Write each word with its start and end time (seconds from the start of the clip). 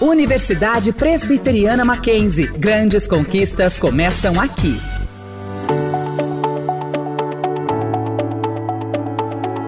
Universidade 0.00 0.92
Presbiteriana 0.92 1.84
Mackenzie. 1.84 2.46
Grandes 2.46 3.08
conquistas 3.08 3.76
começam 3.76 4.40
aqui. 4.40 4.76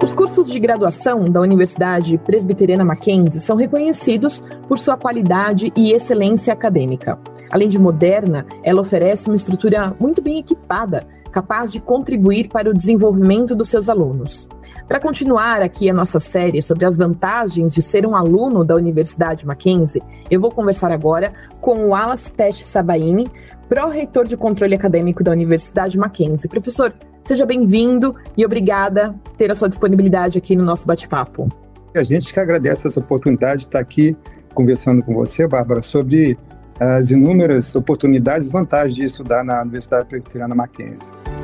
Os 0.00 0.14
cursos 0.14 0.48
de 0.48 0.60
graduação 0.60 1.24
da 1.24 1.40
Universidade 1.40 2.16
Presbiteriana 2.18 2.84
Mackenzie 2.84 3.40
são 3.40 3.56
reconhecidos 3.56 4.40
por 4.68 4.78
sua 4.78 4.96
qualidade 4.96 5.72
e 5.74 5.92
excelência 5.92 6.52
acadêmica. 6.52 7.18
Além 7.50 7.68
de 7.68 7.80
moderna, 7.80 8.46
ela 8.62 8.82
oferece 8.82 9.26
uma 9.26 9.34
estrutura 9.34 9.96
muito 9.98 10.22
bem 10.22 10.38
equipada, 10.38 11.08
capaz 11.32 11.72
de 11.72 11.80
contribuir 11.80 12.50
para 12.50 12.70
o 12.70 12.74
desenvolvimento 12.74 13.52
dos 13.52 13.68
seus 13.68 13.88
alunos. 13.88 14.48
Para 14.90 14.98
continuar 14.98 15.62
aqui 15.62 15.88
a 15.88 15.94
nossa 15.94 16.18
série 16.18 16.60
sobre 16.60 16.84
as 16.84 16.96
vantagens 16.96 17.72
de 17.72 17.80
ser 17.80 18.04
um 18.04 18.16
aluno 18.16 18.64
da 18.64 18.74
Universidade 18.74 19.46
Mackenzie, 19.46 20.02
eu 20.28 20.40
vou 20.40 20.50
conversar 20.50 20.90
agora 20.90 21.32
com 21.60 21.86
o 21.86 21.94
Alas 21.94 22.28
Teste 22.28 22.64
Sabaini, 22.64 23.30
pró-reitor 23.68 24.26
de 24.26 24.36
controle 24.36 24.74
acadêmico 24.74 25.22
da 25.22 25.30
Universidade 25.30 25.96
Mackenzie. 25.96 26.50
Professor, 26.50 26.92
seja 27.24 27.46
bem-vindo 27.46 28.16
e 28.36 28.44
obrigada 28.44 29.14
por 29.22 29.36
ter 29.36 29.52
a 29.52 29.54
sua 29.54 29.68
disponibilidade 29.68 30.36
aqui 30.36 30.56
no 30.56 30.64
nosso 30.64 30.84
bate-papo. 30.84 31.48
A 31.94 32.02
gente 32.02 32.34
que 32.34 32.40
agradece 32.40 32.88
essa 32.88 32.98
oportunidade 32.98 33.58
de 33.58 33.66
estar 33.66 33.78
aqui 33.78 34.16
conversando 34.54 35.04
com 35.04 35.14
você, 35.14 35.46
Bárbara, 35.46 35.84
sobre 35.84 36.36
as 36.80 37.12
inúmeras 37.12 37.76
oportunidades 37.76 38.48
e 38.48 38.52
vantagens 38.52 38.96
de 38.96 39.04
estudar 39.04 39.44
na 39.44 39.62
Universidade 39.62 40.08
Presbiteriana 40.08 40.56
Mackenzie. 40.56 41.39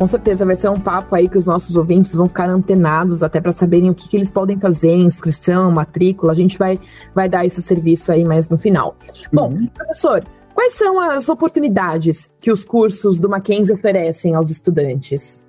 Com 0.00 0.06
certeza 0.06 0.46
vai 0.46 0.54
ser 0.54 0.70
um 0.70 0.80
papo 0.80 1.14
aí 1.14 1.28
que 1.28 1.36
os 1.36 1.44
nossos 1.44 1.76
ouvintes 1.76 2.14
vão 2.14 2.26
ficar 2.26 2.48
antenados 2.48 3.22
até 3.22 3.38
para 3.38 3.52
saberem 3.52 3.90
o 3.90 3.94
que, 3.94 4.08
que, 4.08 4.16
eles 4.16 4.30
podem 4.30 4.58
fazer, 4.58 4.94
inscrição, 4.94 5.70
matrícula. 5.70 6.32
A 6.32 6.34
gente 6.34 6.56
vai, 6.56 6.80
vai 7.14 7.28
dar 7.28 7.44
esse 7.44 7.60
serviço 7.60 8.10
aí 8.10 8.24
mais 8.24 8.48
no 8.48 8.56
final. 8.56 8.96
Bom, 9.30 9.52
uhum. 9.52 9.66
professor, 9.66 10.24
quais 10.54 10.72
são 10.72 10.98
as 10.98 11.28
oportunidades 11.28 12.30
que 12.38 12.50
os 12.50 12.64
cursos 12.64 13.18
do 13.18 13.28
Mackenzie 13.28 13.74
oferecem 13.74 14.34
aos 14.34 14.48
estudantes? 14.48 15.44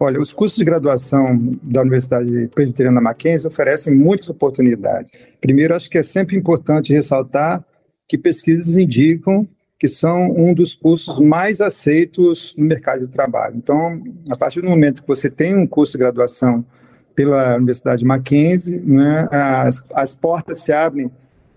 Olha, 0.00 0.20
os 0.20 0.32
cursos 0.32 0.58
de 0.58 0.64
graduação 0.64 1.56
da 1.62 1.82
Universidade 1.82 2.48
Presbiteriana 2.56 3.00
Mackenzie 3.00 3.46
oferecem 3.46 3.94
muitas 3.94 4.28
oportunidades. 4.28 5.12
Primeiro, 5.40 5.76
acho 5.76 5.88
que 5.88 5.98
é 5.98 6.02
sempre 6.02 6.36
importante 6.36 6.92
ressaltar 6.92 7.64
que 8.08 8.18
pesquisas 8.18 8.76
indicam 8.76 9.46
que 9.78 9.88
são 9.88 10.30
um 10.30 10.54
dos 10.54 10.74
cursos 10.74 11.18
mais 11.18 11.60
aceitos 11.60 12.54
no 12.56 12.64
mercado 12.64 13.02
de 13.02 13.10
trabalho. 13.10 13.56
Então, 13.56 14.02
a 14.30 14.36
partir 14.36 14.62
do 14.62 14.68
momento 14.68 15.02
que 15.02 15.08
você 15.08 15.28
tem 15.28 15.54
um 15.54 15.66
curso 15.66 15.92
de 15.92 15.98
graduação 15.98 16.64
pela 17.14 17.56
Universidade 17.56 18.04
Mackenzie, 18.04 18.78
né, 18.78 19.28
as, 19.30 19.82
as 19.94 20.14
portas 20.14 20.60
se 20.60 20.72
abrem 20.72 21.10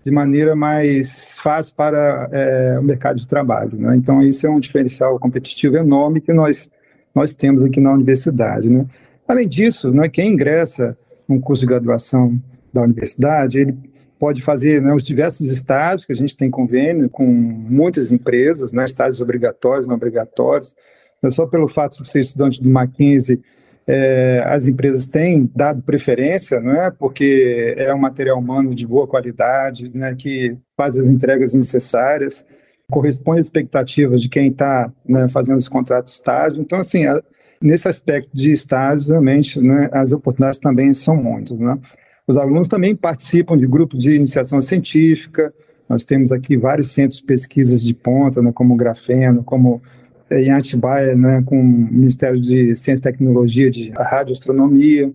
de 0.04 0.10
maneira 0.10 0.56
mais 0.56 1.36
fácil 1.42 1.74
para 1.74 2.28
é, 2.32 2.78
o 2.78 2.82
mercado 2.82 3.16
de 3.16 3.26
trabalho. 3.26 3.78
Né? 3.78 3.96
Então, 3.96 4.22
isso 4.22 4.46
é 4.46 4.50
um 4.50 4.60
diferencial 4.60 5.18
competitivo 5.18 5.76
enorme 5.76 6.20
que 6.20 6.32
nós, 6.32 6.70
nós 7.14 7.34
temos 7.34 7.64
aqui 7.64 7.80
na 7.80 7.92
universidade. 7.92 8.68
Né? 8.68 8.86
Além 9.28 9.48
disso, 9.48 9.90
né, 9.90 10.08
quem 10.08 10.32
ingressa 10.32 10.96
num 11.28 11.40
curso 11.40 11.60
de 11.60 11.68
graduação 11.68 12.40
da 12.72 12.82
universidade, 12.82 13.58
ele 13.58 13.76
pode 14.20 14.42
fazer 14.42 14.82
né, 14.82 14.92
os 14.92 15.02
diversos 15.02 15.50
estágios, 15.50 16.04
que 16.04 16.12
a 16.12 16.16
gente 16.16 16.36
tem 16.36 16.50
convênio 16.50 17.08
com 17.08 17.24
muitas 17.24 18.12
empresas, 18.12 18.70
né, 18.70 18.84
estágios 18.84 19.22
obrigatórios, 19.22 19.86
não 19.86 19.96
obrigatórios. 19.96 20.76
Então, 21.16 21.30
só 21.30 21.46
pelo 21.46 21.66
fato 21.66 22.02
de 22.02 22.08
ser 22.08 22.20
estudante 22.20 22.62
do 22.62 22.68
Mackenzie, 22.68 23.40
é, 23.86 24.44
as 24.46 24.68
empresas 24.68 25.06
têm 25.06 25.50
dado 25.56 25.82
preferência, 25.82 26.60
não 26.60 26.72
é? 26.72 26.90
porque 26.90 27.74
é 27.78 27.92
um 27.94 27.98
material 27.98 28.38
humano 28.38 28.74
de 28.74 28.86
boa 28.86 29.06
qualidade, 29.06 29.90
né, 29.94 30.14
que 30.14 30.54
faz 30.76 30.98
as 30.98 31.08
entregas 31.08 31.54
necessárias, 31.54 32.44
corresponde 32.90 33.40
às 33.40 33.46
expectativas 33.46 34.20
de 34.20 34.28
quem 34.28 34.48
está 34.48 34.92
né, 35.08 35.28
fazendo 35.28 35.58
os 35.58 35.68
contratos 35.68 36.12
estágio. 36.12 36.60
Então, 36.60 36.78
assim, 36.78 37.06
a, 37.06 37.18
nesse 37.60 37.88
aspecto 37.88 38.36
de 38.36 38.52
estágios, 38.52 39.08
realmente, 39.08 39.58
né, 39.58 39.88
as 39.92 40.12
oportunidades 40.12 40.60
também 40.60 40.92
são 40.92 41.16
muitas. 41.16 41.58
Né? 41.58 41.78
Os 42.26 42.36
alunos 42.36 42.68
também 42.68 42.94
participam 42.94 43.56
de 43.56 43.66
grupos 43.66 43.98
de 43.98 44.14
iniciação 44.14 44.60
científica. 44.60 45.52
Nós 45.88 46.04
temos 46.04 46.30
aqui 46.30 46.56
vários 46.56 46.92
centros 46.92 47.20
de 47.20 47.26
pesquisas 47.26 47.82
de 47.82 47.92
ponta, 47.94 48.40
né, 48.40 48.52
como 48.54 48.74
o 48.74 48.76
Grafeno, 48.76 49.42
como 49.42 49.82
é, 50.30 50.42
em 50.42 50.50
Atibaia, 50.50 51.16
né, 51.16 51.42
com 51.44 51.60
o 51.60 51.64
Ministério 51.64 52.40
de 52.40 52.74
Ciência 52.76 53.02
e 53.02 53.12
Tecnologia 53.12 53.70
de 53.70 53.90
Radioastronomia. 53.90 55.12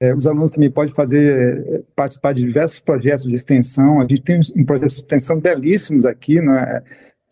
É, 0.00 0.14
os 0.14 0.26
alunos 0.26 0.50
também 0.50 0.70
podem 0.70 0.94
fazer, 0.94 1.84
participar 1.96 2.32
de 2.32 2.44
diversos 2.44 2.78
projetos 2.78 3.24
de 3.24 3.34
extensão. 3.34 4.00
A 4.00 4.02
gente 4.02 4.20
tem 4.20 4.38
um 4.54 4.64
projeto 4.64 4.90
de 4.90 4.94
extensão 4.94 5.40
belíssimos 5.40 6.06
aqui, 6.06 6.40
né? 6.40 6.82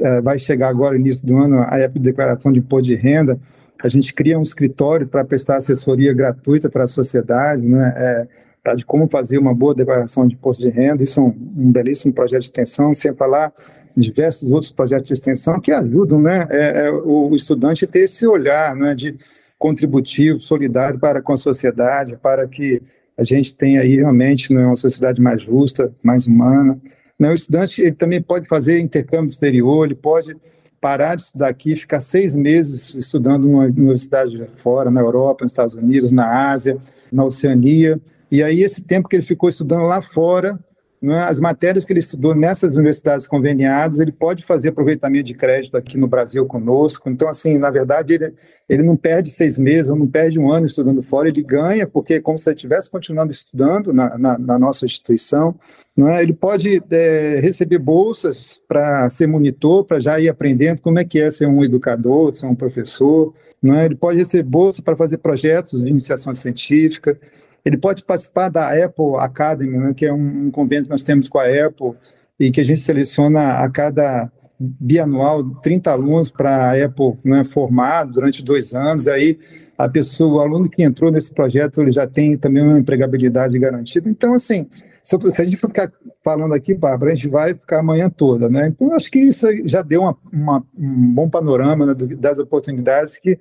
É, 0.03 0.20
vai 0.20 0.38
chegar 0.38 0.69
agora, 0.69 0.97
início 0.97 1.26
do 1.26 1.36
ano, 1.38 1.65
a 1.69 1.78
época 1.78 2.00
de 2.00 2.10
declaração 2.10 2.53
de 2.53 2.59
imposto 2.59 2.88
de 2.88 2.97
renda. 2.97 3.38
A 3.82 3.88
gente 3.88 4.12
cria 4.12 4.38
um 4.38 4.42
escritório 4.42 5.06
para 5.06 5.25
prestar 5.25 5.56
assessoria 5.56 6.12
gratuita 6.12 6.69
para 6.69 6.84
a 6.84 6.88
sociedade, 6.88 7.65
né? 7.65 7.94
É, 7.97 8.28
tá, 8.66 8.75
de 8.75 8.84
como 8.84 9.09
fazer 9.09 9.38
uma 9.38 9.54
boa 9.54 9.75
declaração 9.75 10.27
de 10.27 10.34
imposto 10.34 10.65
de 10.65 10.71
renda. 10.71 11.04
Isso 11.04 11.21
é 11.21 11.22
um, 11.22 11.34
um 11.56 11.71
belíssimo 11.71 12.12
projeto 12.12 12.41
de 12.41 12.47
extensão, 12.47 12.93
sem 12.93 13.15
falar 13.15 13.53
diversos 13.97 14.50
outros 14.50 14.72
projetos 14.72 15.06
de 15.06 15.15
extensão 15.15 15.60
que 15.60 15.71
ajudam 15.71 16.21
né, 16.21 16.47
é, 16.50 16.87
é, 16.87 16.91
o 16.91 17.34
estudante 17.34 17.84
a 17.84 17.88
ter 17.88 18.00
esse 18.00 18.27
olhar 18.27 18.75
né, 18.75 18.94
de 18.94 19.16
contributivo, 19.59 20.38
solidário 20.41 20.99
para 20.99 21.22
com 21.22 21.32
a 21.32 21.37
sociedade, 21.37 22.16
para 22.16 22.47
que 22.47 22.82
a 23.16 23.22
gente 23.22 23.56
tenha 23.56 23.81
aí 23.81 23.97
realmente 23.97 24.53
né, 24.53 24.66
uma 24.66 24.77
sociedade 24.77 25.21
mais 25.21 25.41
justa, 25.41 25.94
mais 26.03 26.27
humana. 26.27 26.78
Né, 27.19 27.31
o 27.31 27.34
estudante 27.34 27.81
ele 27.81 27.93
também 27.93 28.21
pode 28.21 28.47
fazer 28.47 28.81
intercâmbio 28.81 29.31
exterior, 29.31 29.87
ele 29.87 29.94
pode 29.94 30.37
parar 30.81 31.15
de 31.15 31.22
estudar 31.22 31.48
aqui, 31.48 31.75
ficar 31.75 32.00
seis 32.00 32.37
meses 32.37 32.94
estudando 32.94 33.48
numa 33.48 33.65
universidade 33.65 34.44
fora, 34.56 34.91
na 34.91 35.00
Europa, 35.00 35.44
nos 35.44 35.53
Estados 35.53 35.75
Unidos, 35.75 36.12
na 36.12 36.50
Ásia, 36.50 36.77
na 37.10 37.25
Oceania, 37.25 37.98
e 38.31 38.42
aí, 38.42 38.62
esse 38.62 38.82
tempo 38.82 39.09
que 39.09 39.16
ele 39.16 39.22
ficou 39.22 39.48
estudando 39.48 39.82
lá 39.82 40.03
fora, 40.03 40.59
né, 41.00 41.25
as 41.25 41.41
matérias 41.41 41.84
que 41.84 41.92
ele 41.92 42.00
estudou 42.00 42.34
nessas 42.34 42.76
universidades 42.76 43.26
conveniadas, 43.26 44.00
ele 44.00 44.10
pode 44.10 44.44
fazer 44.44 44.70
aproveitamento 44.70 45.26
de 45.26 45.34
crédito 45.34 45.76
aqui 45.76 45.98
no 45.98 46.09
Brasil 46.09 46.44
conosco. 46.47 47.09
Então, 47.09 47.28
assim, 47.28 47.59
na 47.59 47.70
verdade, 47.70 48.15
ele, 48.15 48.34
ele 48.69 48.82
não 48.82 48.97
perde 48.97 49.31
seis 49.31 49.59
meses, 49.59 49.88
ou 49.88 49.97
não 49.97 50.06
perde 50.06 50.38
um 50.38 50.50
ano 50.50 50.66
estudando 50.66 51.03
fora, 51.03 51.28
ele 51.28 51.42
ganha, 51.42 51.86
porque 51.86 52.15
é 52.15 52.20
como 52.20 52.38
se 52.38 52.48
ele 52.48 52.56
estivesse 52.56 52.91
continuando 52.91 53.31
estudando 53.31 53.92
na, 53.92 54.19
na, 54.19 54.38
na 54.38 54.59
nossa 54.59 54.86
instituição. 54.86 55.54
Né? 55.97 56.22
Ele 56.22 56.32
pode 56.32 56.82
é, 56.91 57.38
receber 57.41 57.78
bolsas 57.78 58.60
para 58.66 59.09
ser 59.09 59.26
monitor, 59.26 59.84
para 59.84 60.00
já 60.00 60.19
ir 60.19 60.28
aprendendo 60.28 60.82
como 60.82 60.98
é 60.98 61.04
que 61.04 61.20
é 61.20 61.31
ser 61.31 61.47
um 61.47 61.62
educador, 61.62 62.32
ser 62.32 62.47
um 62.47 62.54
professor. 62.54 63.32
Né? 63.62 63.84
Ele 63.84 63.94
pode 63.94 64.19
receber 64.19 64.42
bolsa 64.42 64.82
para 64.82 64.97
fazer 64.97 65.19
projetos 65.19 65.81
de 65.82 65.88
iniciação 65.88 66.34
científica. 66.34 67.19
Ele 67.66 67.77
pode 67.77 68.04
participar 68.04 68.49
da 68.49 68.69
Apple 68.69 69.16
Academy, 69.19 69.77
né, 69.77 69.93
que 69.93 70.06
é 70.06 70.12
um, 70.12 70.47
um 70.47 70.50
convênio 70.53 70.84
que 70.84 70.91
nós 70.91 71.03
temos 71.03 71.28
com 71.28 71.41
a 71.41 71.47
Apple 71.47 71.94
e 72.38 72.53
que 72.53 72.60
a 72.60 72.65
gente 72.65 72.78
seleciona 72.81 73.59
a 73.59 73.69
cada 73.69 74.31
bianual 74.59 75.43
30 75.60 75.91
alunos 75.91 76.31
para 76.31 76.71
a 76.71 76.84
Apple 76.84 77.19
né, 77.25 77.43
formar 77.43 78.04
durante 78.04 78.41
dois 78.44 78.72
anos. 78.72 79.09
Aí 79.09 79.37
a 79.77 79.88
pessoa, 79.88 80.37
o 80.37 80.41
aluno 80.41 80.71
que 80.71 80.84
entrou 80.84 81.10
nesse 81.10 81.34
projeto, 81.34 81.82
ele 81.82 81.91
já 81.91 82.06
tem 82.06 82.38
também 82.38 82.62
uma 82.62 82.78
empregabilidade 82.78 83.59
garantida. 83.59 84.09
Então, 84.09 84.33
assim, 84.33 84.69
se, 85.03 85.16
a 85.16 85.44
gente 85.44 85.56
ficar 85.56 85.93
falando 86.22 86.54
aqui, 86.54 86.72
Bárbara, 86.72 87.10
a 87.10 87.15
gente 87.16 87.28
vai 87.28 87.53
ficar 87.53 87.81
a 87.81 87.83
manhã 87.83 88.09
toda, 88.09 88.48
né? 88.48 88.69
Então, 88.69 88.93
acho 88.93 89.10
que 89.10 89.19
isso 89.19 89.44
já 89.65 89.83
deu 89.83 90.03
uma, 90.03 90.16
uma, 90.33 90.65
um 90.78 91.12
bom 91.12 91.28
panorama 91.28 91.84
né, 91.84 91.94
das 92.16 92.38
oportunidades 92.38 93.19
que 93.19 93.38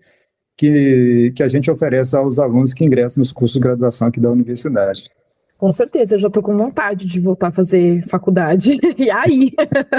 que, 0.58 1.34
que 1.36 1.44
a 1.44 1.48
gente 1.48 1.70
oferece 1.70 2.16
aos 2.16 2.40
alunos 2.40 2.74
que 2.74 2.86
ingressam 2.86 3.22
nos 3.22 3.32
cursos 3.32 3.54
de 3.54 3.60
graduação 3.60 4.08
aqui 4.08 4.20
da 4.20 4.32
universidade. 4.32 5.10
Com 5.58 5.72
certeza, 5.72 6.16
eu 6.16 6.20
já 6.20 6.28
estou 6.28 6.44
com 6.44 6.56
vontade 6.58 7.06
de 7.06 7.20
voltar 7.20 7.48
a 7.48 7.52
fazer 7.52 8.04
faculdade. 8.08 8.78
E 8.98 9.10
aí? 9.10 9.52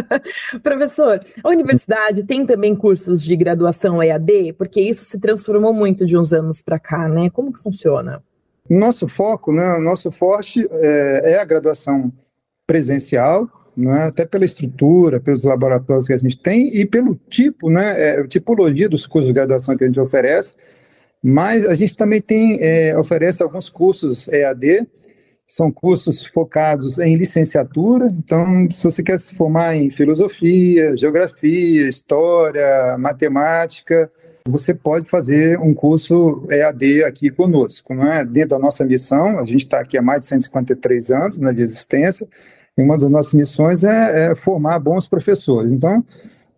Professor, 0.62 1.20
a 1.42 1.48
universidade 1.48 2.24
tem 2.24 2.46
também 2.46 2.74
cursos 2.74 3.22
de 3.22 3.36
graduação 3.36 4.02
EAD? 4.02 4.54
Porque 4.54 4.80
isso 4.80 5.04
se 5.04 5.18
transformou 5.18 5.72
muito 5.72 6.04
de 6.06 6.16
uns 6.16 6.32
anos 6.32 6.60
para 6.60 6.78
cá, 6.78 7.08
né? 7.08 7.30
Como 7.30 7.52
que 7.52 7.62
funciona? 7.62 8.22
Nosso 8.68 9.06
foco, 9.06 9.52
né, 9.52 9.78
nosso 9.78 10.10
forte 10.10 10.66
é, 10.70 11.32
é 11.32 11.38
a 11.38 11.44
graduação 11.44 12.12
presencial, 12.66 13.48
né, 13.76 14.04
até 14.04 14.24
pela 14.24 14.44
estrutura, 14.44 15.20
pelos 15.20 15.44
laboratórios 15.44 16.06
que 16.06 16.12
a 16.12 16.16
gente 16.16 16.38
tem 16.38 16.74
e 16.74 16.86
pelo 16.86 17.14
tipo, 17.28 17.68
né, 17.68 17.94
é, 17.98 18.26
tipologia 18.26 18.88
dos 18.88 19.06
cursos 19.06 19.28
de 19.28 19.34
graduação 19.34 19.76
que 19.76 19.84
a 19.84 19.86
gente 19.86 20.00
oferece, 20.00 20.54
mas 21.22 21.66
a 21.66 21.74
gente 21.74 21.96
também 21.96 22.20
tem, 22.20 22.58
é, 22.60 22.96
oferece 22.96 23.42
alguns 23.42 23.68
cursos 23.68 24.28
EAD, 24.28 24.86
são 25.46 25.70
cursos 25.70 26.26
focados 26.26 26.98
em 26.98 27.14
licenciatura, 27.14 28.06
então 28.18 28.68
se 28.70 28.82
você 28.82 29.02
quer 29.02 29.18
se 29.18 29.34
formar 29.34 29.76
em 29.76 29.90
filosofia, 29.90 30.96
geografia, 30.96 31.88
história, 31.88 32.96
matemática, 32.98 34.10
você 34.48 34.72
pode 34.72 35.08
fazer 35.08 35.58
um 35.58 35.74
curso 35.74 36.46
EAD 36.50 37.04
aqui 37.04 37.30
conosco. 37.30 37.94
Não 37.94 38.10
é? 38.10 38.24
Dentro 38.24 38.50
da 38.50 38.58
nossa 38.58 38.84
missão, 38.84 39.38
a 39.38 39.44
gente 39.44 39.60
está 39.60 39.80
aqui 39.80 39.98
há 39.98 40.02
mais 40.02 40.20
de 40.20 40.26
153 40.26 41.10
anos 41.10 41.38
né, 41.38 41.52
de 41.52 41.62
existência, 41.62 42.26
e 42.76 42.82
uma 42.82 42.98
das 42.98 43.10
nossas 43.10 43.34
missões 43.34 43.84
é, 43.84 44.30
é 44.30 44.34
formar 44.34 44.78
bons 44.78 45.08
professores. 45.08 45.72
Então, 45.72 46.04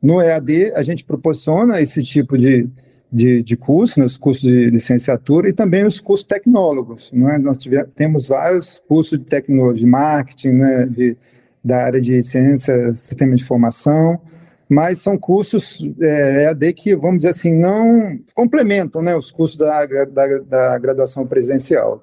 no 0.02 0.20
EAD, 0.20 0.72
a 0.74 0.82
gente 0.82 1.04
proporciona 1.04 1.80
esse 1.80 2.02
tipo 2.02 2.36
de, 2.36 2.68
de, 3.10 3.42
de 3.42 3.56
curso, 3.56 4.00
né, 4.00 4.06
os 4.06 4.16
cursos 4.16 4.42
de 4.42 4.70
licenciatura 4.70 5.48
e 5.48 5.52
também 5.52 5.86
os 5.86 6.00
cursos 6.00 6.26
tecnólogos. 6.26 7.10
Né? 7.12 7.38
Nós 7.38 7.56
tivemos, 7.56 7.88
temos 7.94 8.28
vários 8.28 8.80
cursos 8.88 9.18
de 9.18 9.24
tecnologia, 9.24 9.84
de 9.84 9.90
marketing, 9.90 10.50
né, 10.50 10.86
de, 10.86 11.16
da 11.64 11.84
área 11.84 12.00
de 12.00 12.20
ciência, 12.22 12.94
sistema 12.94 13.34
de 13.34 13.42
informação, 13.42 14.20
mas 14.68 14.98
são 14.98 15.16
cursos 15.16 15.82
é, 16.00 16.44
EAD 16.44 16.72
que, 16.74 16.94
vamos 16.94 17.18
dizer 17.18 17.30
assim, 17.30 17.54
não 17.54 18.18
complementam 18.34 19.02
né, 19.02 19.16
os 19.16 19.30
cursos 19.30 19.56
da, 19.56 19.86
da, 19.86 20.38
da 20.40 20.78
graduação 20.78 21.26
presidencial. 21.26 22.00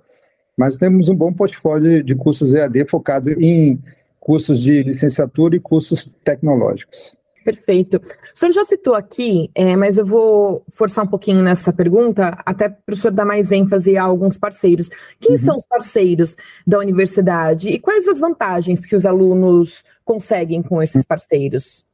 Mas 0.58 0.78
temos 0.78 1.10
um 1.10 1.16
bom 1.16 1.32
portfólio 1.32 2.04
de 2.04 2.16
cursos 2.16 2.54
EAD 2.54 2.86
focado 2.86 3.30
em 3.32 3.80
cursos 4.26 4.60
de 4.60 4.82
licenciatura 4.82 5.56
e 5.56 5.60
cursos 5.60 6.10
tecnológicos. 6.24 7.16
Perfeito. 7.44 7.98
O 7.98 8.40
senhor 8.40 8.52
já 8.52 8.66
citou 8.66 8.96
aqui, 8.96 9.52
é, 9.54 9.76
mas 9.76 10.00
eu 10.00 10.06
vou 10.06 10.66
forçar 10.72 11.06
um 11.06 11.08
pouquinho 11.08 11.44
nessa 11.44 11.72
pergunta, 11.72 12.36
até 12.44 12.68
para 12.68 12.94
o 12.94 12.96
senhor 12.96 13.14
dar 13.14 13.24
mais 13.24 13.52
ênfase 13.52 13.96
a 13.96 14.04
alguns 14.04 14.36
parceiros. 14.36 14.90
Quem 15.22 15.34
uhum. 15.34 15.38
são 15.38 15.56
os 15.56 15.66
parceiros 15.68 16.36
da 16.66 16.80
universidade 16.80 17.70
e 17.70 17.78
quais 17.78 18.08
as 18.08 18.20
vantagens 18.20 18.84
que 18.84 18.96
os 18.96 19.06
alunos 19.06 19.84
conseguem 20.04 20.64
com 20.64 20.82
esses 20.82 21.06
parceiros? 21.06 21.85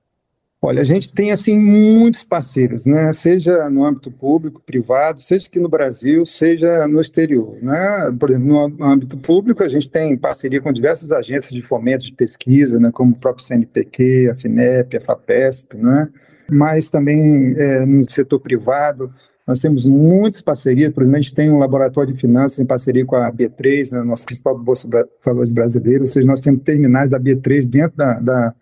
Olha, 0.63 0.81
a 0.81 0.83
gente 0.83 1.11
tem 1.11 1.31
assim 1.31 1.57
muitos 1.57 2.21
parceiros, 2.21 2.85
né? 2.85 3.11
Seja 3.13 3.67
no 3.67 3.83
âmbito 3.83 4.11
público, 4.11 4.61
privado, 4.61 5.19
seja 5.19 5.47
aqui 5.47 5.59
no 5.59 5.67
Brasil, 5.67 6.23
seja 6.23 6.87
no 6.87 7.01
exterior, 7.01 7.57
né? 7.63 8.15
Por 8.19 8.29
exemplo, 8.29 8.69
no 8.69 8.85
âmbito 8.85 9.17
público, 9.17 9.63
a 9.63 9.67
gente 9.67 9.89
tem 9.89 10.15
parceria 10.15 10.61
com 10.61 10.71
diversas 10.71 11.11
agências 11.11 11.49
de 11.49 11.63
fomento 11.63 12.05
de 12.05 12.13
pesquisa, 12.13 12.79
né? 12.79 12.91
Como 12.93 13.13
o 13.13 13.15
próprio 13.15 13.43
CNPq, 13.43 14.29
a 14.29 14.35
FINEP, 14.35 14.97
a 14.97 15.01
FAPESP, 15.01 15.77
né? 15.77 16.07
Mas 16.51 16.91
também 16.91 17.55
é, 17.57 17.83
no 17.83 18.07
setor 18.07 18.39
privado, 18.39 19.11
nós 19.47 19.59
temos 19.61 19.87
muitas 19.87 20.43
parcerias, 20.43 20.93
por 20.93 21.01
exemplo, 21.01 21.17
a 21.17 21.21
gente 21.21 21.33
tem 21.33 21.49
um 21.49 21.57
laboratório 21.57 22.13
de 22.13 22.19
finanças 22.19 22.59
em 22.59 22.65
parceria 22.65 23.03
com 23.03 23.15
a 23.15 23.31
B3, 23.31 23.93
né, 23.93 24.03
nossa 24.03 24.25
principal 24.25 24.55
bolsa 24.59 24.87
de 24.87 25.05
valores 25.25 25.51
brasileira, 25.51 26.01
ou 26.01 26.05
seja, 26.05 26.27
nós 26.27 26.41
temos 26.41 26.61
terminais 26.61 27.09
da 27.09 27.19
B3 27.19 27.67
dentro 27.67 27.97
da, 27.97 28.13
da 28.19 28.53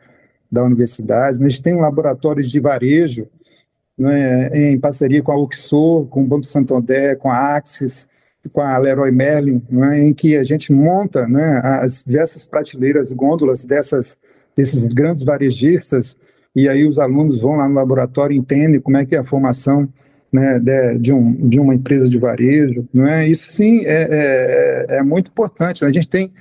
da 0.52 0.64
universidade. 0.64 1.44
A 1.44 1.48
gente 1.48 1.62
tem 1.62 1.76
um 1.76 1.82
laboratório 1.82 2.44
de 2.44 2.60
varejo 2.60 3.28
né, 3.98 4.72
em 4.72 4.80
parceria 4.80 5.22
com 5.22 5.32
a 5.32 5.38
Uxor, 5.38 6.06
com 6.08 6.24
o 6.24 6.28
Banco 6.28 6.46
Santander, 6.46 7.18
com 7.18 7.30
a 7.30 7.56
Axis, 7.56 8.08
com 8.54 8.62
a 8.62 8.78
Leroy 8.78 9.12
Merlin, 9.12 9.62
né, 9.70 10.08
em 10.08 10.14
que 10.14 10.38
a 10.38 10.44
gente 10.44 10.72
monta 10.72 11.28
né, 11.28 11.62
as 11.64 12.04
diversas 12.04 12.46
prateleiras 12.46 13.12
e 13.12 13.16
gôndolas 13.16 13.66
dessas, 13.66 14.18
desses 14.56 14.94
grandes 14.94 15.24
varejistas, 15.24 16.18
e 16.56 16.68
aí 16.68 16.88
os 16.88 16.98
alunos 16.98 17.42
vão 17.42 17.56
lá 17.56 17.68
no 17.68 17.76
laboratório 17.76 18.36
entendem 18.36 18.80
como 18.80 18.98
é 18.98 19.06
que 19.06 19.16
é 19.16 19.20
a 19.20 19.24
formação 19.24 19.88
né, 20.32 20.60
de, 20.60 20.98
de, 20.98 21.14
um, 21.14 21.48
de 21.48 21.60
uma 21.60 21.76
empresa 21.76 22.08
de 22.08 22.18
varejo. 22.18 22.88
Não 22.94 23.08
é? 23.08 23.28
Isso, 23.28 23.52
sim, 23.52 23.86
é, 23.86 24.08
é, 24.90 24.98
é 24.98 25.04
muito 25.04 25.30
importante. 25.30 25.84
Né? 25.84 25.90
A 25.90 25.94
gente 25.94 26.08
tem 26.08 26.32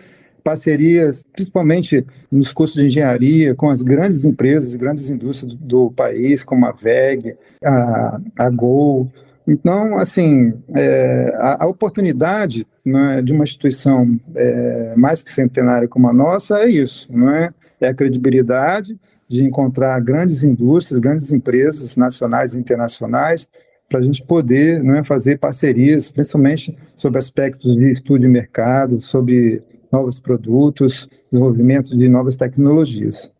parcerias, 0.49 1.23
principalmente 1.31 2.07
nos 2.33 2.55
cursos 2.55 2.77
de 2.77 2.87
engenharia, 2.87 3.55
com 3.55 3.69
as 3.69 3.83
grandes 3.83 4.25
empresas, 4.25 4.75
grandes 4.77 5.11
indústrias 5.11 5.55
do, 5.55 5.91
país, 5.91 6.43
como 6.43 6.65
a 6.65 6.73
VEG, 6.73 7.37
a, 7.63 8.19
a 8.39 8.49
Gol. 8.49 9.13
Então, 9.47 9.99
assim, 9.99 10.55
é, 10.75 11.35
a, 11.37 11.65
a, 11.65 11.67
oportunidade 11.67 12.67
né, 12.83 13.21
de 13.21 13.31
uma 13.35 13.45
instituição 13.45 14.19
é, 14.35 14.95
mais 14.97 15.23
que 15.23 15.31
centenária 15.31 15.87
como 15.87 16.09
a 16.09 16.15
nossa 16.15 16.61
é 16.61 16.71
isso, 16.71 17.07
não 17.11 17.29
é? 17.29 17.51
É 17.79 17.89
a 17.89 17.95
credibilidade 17.95 18.99
de 19.29 19.45
encontrar 19.45 20.01
grandes 20.01 20.45
indústrias, 20.45 20.99
grandes 20.99 21.31
empresas 21.31 21.95
nacionais 21.99 22.55
e 22.55 22.59
internacionais 22.59 23.47
para 23.87 24.01
a 24.01 24.03
gente 24.03 24.23
poder 24.23 24.83
né, 24.83 25.05
fazer 25.05 25.39
parcerias, 25.39 26.11
principalmente 26.11 26.77
sobre 26.97 27.19
aspectos 27.19 27.77
de 27.77 27.93
estudo 27.93 28.21
de 28.21 28.29
mercado, 28.29 29.03
sobre 29.03 29.63
novos 29.91 30.19
produtos, 30.19 31.09
desenvolvimento 31.31 31.97
de 31.97 32.09
novas 32.09 32.37
tecnologias. 32.37 33.33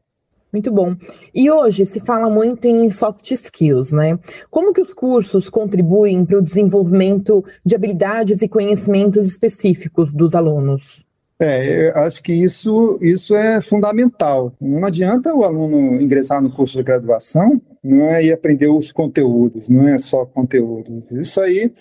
Muito 0.53 0.73
bom. 0.73 0.97
E 1.35 1.51
hoje 1.51 1.85
se 1.85 2.01
fala 2.01 2.31
muito 2.31 2.67
em 2.67 2.91
soft 2.91 3.31
skills, 3.31 3.93
né? 3.93 4.19
Como 4.51 4.73
que 4.73 4.81
os 4.81 4.95
cursos 4.95 5.51
contribuem 5.51 6.25
para 6.25 6.39
o 6.39 6.43
desenvolvimento 6.43 7.45
de 7.65 7.75
habilidades 7.75 8.41
e 8.41 8.49
conhecimentos 8.49 9.27
específicos 9.27 10.13
dos 10.13 10.35
alunos? 10.35 11.07
É, 11.41 11.91
eu 11.91 11.97
acho 11.99 12.23
que 12.23 12.33
isso, 12.33 12.99
isso 13.01 13.37
é 13.37 13.61
fundamental. 13.61 14.53
Não 14.61 14.85
adianta 14.85 15.33
o 15.33 15.45
aluno 15.45 16.01
ingressar 16.01 16.43
no 16.43 16.51
curso 16.51 16.79
de 16.79 16.83
graduação 16.83 17.61
não 17.83 18.07
é, 18.07 18.25
e 18.25 18.33
aprender 18.33 18.69
os 18.69 18.91
conteúdos, 18.91 19.69
não 19.69 19.87
é 19.87 19.99
só 19.99 20.25
conteúdo. 20.25 21.05
Isso 21.13 21.41
aí, 21.41 21.73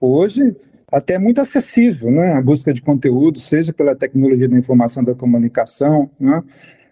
hoje, 0.00 0.54
até 0.96 1.14
é 1.14 1.18
muito 1.18 1.40
acessível, 1.40 2.10
né? 2.10 2.32
A 2.32 2.42
busca 2.42 2.72
de 2.72 2.80
conteúdo, 2.80 3.38
seja 3.38 3.72
pela 3.72 3.94
tecnologia 3.94 4.48
da 4.48 4.56
informação 4.56 5.04
da 5.04 5.14
comunicação, 5.14 6.10
né? 6.18 6.42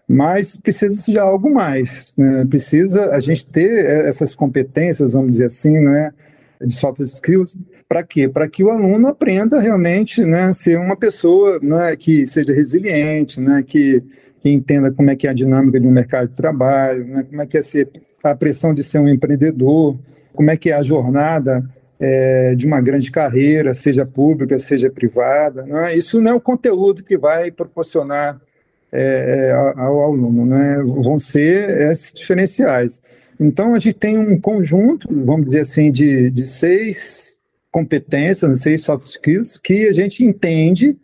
Mas 0.07 0.57
precisa 0.57 1.11
de 1.11 1.17
algo 1.17 1.51
mais, 1.51 2.13
né? 2.15 2.45
Precisa 2.45 3.09
a 3.09 3.19
gente 3.19 3.47
ter 3.47 3.85
essas 4.05 4.35
competências, 4.35 5.13
vamos 5.13 5.31
dizer 5.31 5.45
assim, 5.45 5.79
né? 5.79 6.11
De 6.61 6.73
soft 6.73 6.99
skills, 7.01 7.57
para 7.89 8.03
quê? 8.03 8.29
Para 8.29 8.47
que 8.47 8.63
o 8.63 8.69
aluno 8.69 9.07
aprenda 9.07 9.59
realmente, 9.59 10.23
né? 10.23 10.53
Ser 10.53 10.77
uma 10.77 10.95
pessoa, 10.95 11.59
né? 11.61 11.95
Que 11.95 12.27
seja 12.27 12.53
resiliente, 12.53 13.41
né? 13.41 13.63
Que 13.65 14.03
que 14.45 14.51
entenda 14.51 14.91
como 14.91 15.09
é 15.09 15.15
que 15.15 15.25
é 15.25 15.31
a 15.31 15.33
dinâmica 15.33 15.79
de 15.79 15.87
um 15.87 15.91
mercado 15.91 16.27
de 16.27 16.35
trabalho, 16.35 17.03
né? 17.03 17.23
como 17.27 17.41
é 17.41 17.47
que 17.47 17.57
é 17.57 17.63
ser 17.63 17.89
a 18.23 18.35
pressão 18.35 18.75
de 18.75 18.83
ser 18.83 18.99
um 18.99 19.09
empreendedor, 19.09 19.97
como 20.33 20.51
é 20.51 20.55
que 20.55 20.69
é 20.69 20.73
a 20.73 20.83
jornada 20.83 21.63
é, 21.99 22.55
de 22.55 22.65
uma 22.65 22.81
grande 22.81 23.11
carreira, 23.11 23.73
seja 23.73 24.05
pública, 24.05 24.57
seja 24.57 24.89
privada. 24.89 25.65
Não 25.65 25.79
é? 25.79 25.95
Isso 25.95 26.21
não 26.21 26.31
é 26.31 26.35
o 26.35 26.41
conteúdo 26.41 27.03
que 27.03 27.17
vai 27.17 27.51
proporcionar 27.51 28.39
é, 28.91 29.49
é 29.49 29.51
ao 29.51 30.03
aluno, 30.03 30.45
né? 30.45 30.77
vão 30.83 31.17
ser 31.17 31.69
esses 31.91 32.13
diferenciais. 32.13 33.01
Então, 33.39 33.75
a 33.75 33.79
gente 33.79 33.95
tem 33.95 34.17
um 34.17 34.39
conjunto, 34.39 35.09
vamos 35.11 35.47
dizer 35.47 35.61
assim, 35.61 35.91
de, 35.91 36.29
de 36.29 36.45
seis 36.45 37.35
competências, 37.71 38.61
seis 38.61 38.81
soft 38.81 39.05
skills, 39.05 39.57
que 39.57 39.87
a 39.87 39.91
gente 39.91 40.23
entende 40.23 40.95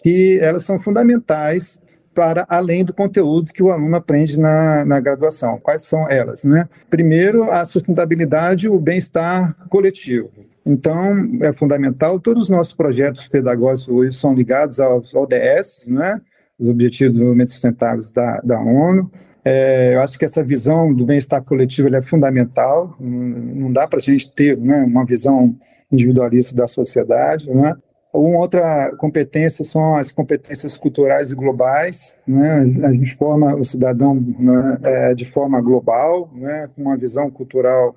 que 0.00 0.38
elas 0.38 0.64
são 0.64 0.78
fundamentais 0.78 1.78
para 2.20 2.44
além 2.50 2.84
do 2.84 2.92
conteúdo 2.92 3.50
que 3.50 3.62
o 3.62 3.72
aluno 3.72 3.96
aprende 3.96 4.38
na, 4.38 4.84
na 4.84 5.00
graduação. 5.00 5.58
Quais 5.58 5.80
são 5.84 6.06
elas? 6.06 6.44
Né? 6.44 6.68
Primeiro, 6.90 7.50
a 7.50 7.64
sustentabilidade 7.64 8.68
o 8.68 8.78
bem-estar 8.78 9.56
coletivo. 9.70 10.28
Então, 10.66 11.30
é 11.40 11.50
fundamental, 11.50 12.20
todos 12.20 12.44
os 12.44 12.50
nossos 12.50 12.74
projetos 12.74 13.26
pedagógicos 13.26 13.88
hoje 13.88 14.12
são 14.18 14.34
ligados 14.34 14.78
aos 14.78 15.14
ODS, 15.14 15.86
né? 15.88 16.20
os 16.58 16.68
Objetivos 16.68 17.14
do 17.14 17.16
Desenvolvimento 17.16 17.50
Sustentáveis 17.52 18.12
da, 18.12 18.38
da 18.44 18.60
ONU. 18.60 19.10
É, 19.42 19.94
eu 19.94 20.02
acho 20.02 20.18
que 20.18 20.26
essa 20.26 20.44
visão 20.44 20.92
do 20.92 21.06
bem-estar 21.06 21.42
coletivo 21.42 21.88
é 21.88 22.02
fundamental, 22.02 22.94
não 23.00 23.72
dá 23.72 23.88
para 23.88 23.98
a 23.98 24.02
gente 24.02 24.30
ter 24.30 24.58
né, 24.58 24.84
uma 24.86 25.06
visão 25.06 25.56
individualista 25.90 26.54
da 26.54 26.66
sociedade. 26.66 27.48
Né? 27.48 27.74
Uma 28.12 28.40
outra 28.40 28.90
competência 28.98 29.64
são 29.64 29.94
as 29.94 30.10
competências 30.10 30.76
culturais 30.76 31.30
e 31.30 31.36
globais. 31.36 32.18
Né? 32.26 32.64
A 32.82 32.92
gente 32.92 33.14
forma 33.14 33.54
o 33.54 33.64
cidadão 33.64 34.14
né, 34.14 34.78
é, 34.82 35.14
de 35.14 35.24
forma 35.24 35.60
global, 35.60 36.28
né, 36.34 36.66
com 36.74 36.82
uma 36.82 36.96
visão 36.96 37.30
cultural 37.30 37.94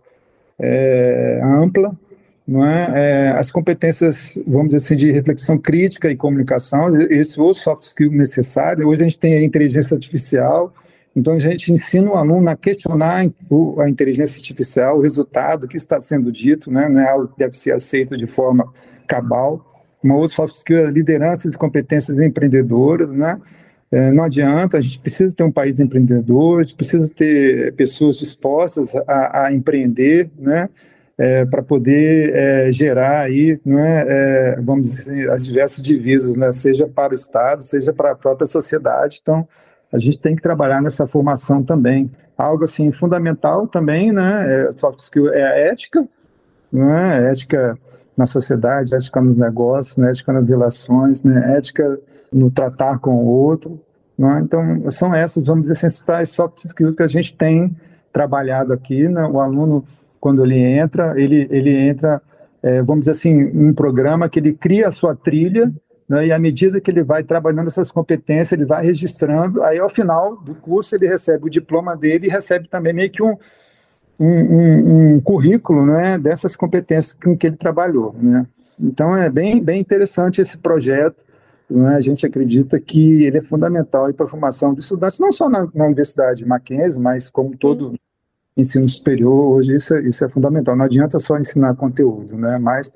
é, 0.60 1.42
ampla. 1.44 1.92
É? 2.48 3.00
é? 3.00 3.30
as 3.32 3.52
competências, 3.52 4.38
vamos 4.46 4.68
dizer 4.68 4.78
assim, 4.78 4.96
de 4.98 5.12
reflexão 5.12 5.58
crítica 5.58 6.12
e 6.12 6.16
comunicação, 6.16 6.96
esse 6.96 7.40
é 7.40 7.42
o 7.42 7.54
soft 7.54 7.84
skill 7.84 8.12
necessário. 8.12 8.88
Hoje 8.88 9.02
a 9.02 9.04
gente 9.04 9.18
tem 9.18 9.34
a 9.34 9.44
inteligência 9.44 9.96
artificial, 9.96 10.72
então 11.16 11.34
a 11.34 11.40
gente 11.40 11.72
ensina 11.72 12.12
o 12.12 12.16
aluno 12.16 12.50
a 12.50 12.56
questionar 12.56 13.26
a 13.80 13.90
inteligência 13.90 14.38
artificial, 14.38 14.98
o 14.98 15.02
resultado, 15.02 15.64
o 15.64 15.68
que 15.68 15.78
está 15.78 16.02
sendo 16.02 16.32
dito, 16.32 16.70
né? 16.70 16.88
não 16.90 17.02
é 17.02 17.10
algo 17.10 17.30
que 17.30 17.40
deve 17.40 17.58
ser 17.58 17.72
aceito 17.72 18.16
de 18.18 18.28
forma 18.28 18.72
cabal. 19.08 19.73
Uma 20.04 20.16
outra 20.16 20.36
soft 20.36 20.56
skill 20.56 20.78
é 20.78 20.86
a 20.88 20.92
liderança 20.92 21.48
e 21.48 21.52
competências 21.54 22.20
empreendedoras, 22.20 23.10
né? 23.10 23.40
É, 23.92 24.12
não 24.12 24.24
adianta, 24.24 24.78
a 24.78 24.82
gente 24.82 25.00
precisa 25.00 25.34
ter 25.36 25.44
um 25.44 25.52
país 25.52 25.80
empreendedor, 25.80 26.60
a 26.60 26.64
gente 26.64 26.76
precisa 26.76 27.08
ter 27.14 27.74
pessoas 27.76 28.18
dispostas 28.18 28.96
a, 29.08 29.46
a 29.46 29.54
empreender, 29.54 30.30
né? 30.38 30.68
É, 31.16 31.46
para 31.46 31.62
poder 31.62 32.36
é, 32.36 32.72
gerar 32.72 33.22
aí, 33.22 33.60
né, 33.64 34.04
é, 34.08 34.56
vamos 34.60 34.88
dizer, 34.88 35.30
as 35.30 35.46
diversas 35.46 35.80
divisas, 35.84 36.36
né, 36.36 36.52
seja 36.52 36.88
para 36.88 37.12
o 37.12 37.16
Estado, 37.16 37.62
seja 37.62 37.94
para 37.94 38.14
a 38.14 38.16
própria 38.16 38.48
sociedade. 38.48 39.20
Então, 39.22 39.48
a 39.94 40.00
gente 40.00 40.18
tem 40.18 40.36
que 40.36 40.42
trabalhar 40.42 40.82
nessa 40.82 41.06
formação 41.06 41.62
também. 41.62 42.10
Algo 42.36 42.64
assim 42.64 42.92
fundamental 42.92 43.68
também, 43.68 44.12
né, 44.12 44.70
é, 44.70 44.72
soft 44.74 45.02
skill 45.02 45.32
é 45.32 45.44
a 45.44 45.56
ética, 45.72 46.04
né? 46.74 47.30
ética 47.32 47.78
na 48.16 48.26
sociedade, 48.26 48.94
ética 48.96 49.22
nos 49.22 49.40
negócios, 49.40 49.98
né? 49.98 50.10
ética 50.10 50.32
nas 50.32 50.50
relações, 50.50 51.24
né? 51.24 51.58
ética 51.58 52.00
no 52.32 52.52
tratar 52.52 53.00
com 53.00 53.16
o 53.16 53.28
outro. 53.28 53.80
Né? 54.18 54.42
Então, 54.44 54.92
são 54.92 55.14
essas, 55.14 55.44
vamos 55.44 55.64
dizer, 55.64 55.74
assim, 55.74 55.88
principais 55.88 56.30
soft 56.30 56.64
skills 56.64 56.96
que 56.96 57.04
a 57.04 57.08
gente 57.08 57.36
tem 57.36 57.76
trabalhado 58.12 58.72
aqui. 58.72 59.08
Né? 59.08 59.24
O 59.26 59.40
aluno, 59.40 59.84
quando 60.20 60.44
ele 60.44 60.58
entra, 60.58 61.20
ele, 61.20 61.48
ele 61.50 61.76
entra, 61.76 62.22
é, 62.62 62.82
vamos 62.82 63.02
dizer 63.02 63.12
assim, 63.12 63.46
um 63.46 63.74
programa 63.74 64.30
que 64.30 64.40
ele 64.40 64.54
cria 64.54 64.88
a 64.88 64.92
sua 64.92 65.16
trilha, 65.16 65.74
né? 66.08 66.28
e 66.28 66.32
à 66.32 66.38
medida 66.38 66.80
que 66.80 66.92
ele 66.92 67.04
vai 67.04 67.24
trabalhando 67.24 67.68
essas 67.68 67.92
competências, 67.92 68.52
ele 68.52 68.66
vai 68.66 68.86
registrando, 68.86 69.64
aí 69.64 69.80
ao 69.80 69.90
final 69.90 70.38
do 70.38 70.54
curso 70.54 70.96
ele 70.96 71.08
recebe 71.08 71.48
o 71.48 71.50
diploma 71.50 71.96
dele 71.96 72.28
e 72.28 72.30
recebe 72.30 72.68
também 72.68 72.94
meio 72.94 73.10
que 73.10 73.24
um, 73.24 73.36
um, 74.20 74.28
um, 74.28 75.16
um 75.16 75.20
currículo 75.20 75.86
né, 75.86 76.18
dessas 76.18 76.56
competências 76.56 77.14
com 77.14 77.38
que 77.38 77.48
ele 77.48 77.58
trabalhou. 77.58 78.16
Né? 78.20 78.46
Então 78.80 79.16
é 79.16 79.30
bem, 79.30 79.62
bem 79.62 79.80
interessante 79.80 80.42
esse 80.42 80.58
projeto. 80.58 81.26
Né? 81.70 81.96
A 81.96 82.02
gente 82.02 82.26
acredita 82.26 82.80
que 82.80 83.24
ele 83.24 83.38
é 83.38 83.42
fundamental 83.42 84.12
para 84.14 84.26
a 84.26 84.30
formação 84.30 84.74
de 84.74 84.82
estudantes, 84.82 85.20
não 85.20 85.32
só 85.32 85.50
na, 85.50 85.68
na 85.74 85.86
Universidade 85.86 86.46
Mackenzie, 86.46 87.02
mas 87.02 87.30
como 87.30 87.58
todo 87.58 87.94
ensino 88.56 88.88
superior 88.88 89.56
hoje, 89.56 89.76
isso 89.76 89.96
é, 89.96 90.02
isso 90.02 90.24
é 90.24 90.30
fundamental. 90.30 90.76
Não 90.76 90.86
adianta 90.86 91.20
só 91.20 91.38
ensinar 91.38 91.76
conteúdo, 91.76 92.38
né? 92.38 92.58
mas 92.58 92.92